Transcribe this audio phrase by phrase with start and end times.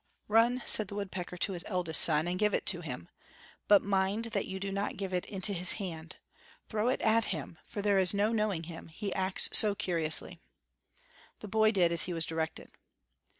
[0.27, 3.07] "Run," said the woodpecker to his eldest son, "and give it to him;
[3.67, 6.15] but mind that you do not give it into his hand;
[6.69, 10.41] throw it at him, for there is no knowing him, he acts so curiously."
[11.41, 12.71] The boy did as he was directed.